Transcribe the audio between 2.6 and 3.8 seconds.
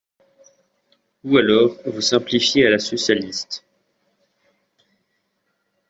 à la socialiste.